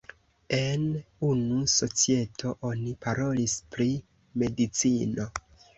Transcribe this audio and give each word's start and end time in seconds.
En 0.59 0.87
unu 1.27 1.59
societo 1.75 2.55
oni 2.73 2.97
parolis 3.07 3.57
pri 3.77 3.91
medicino. 4.45 5.33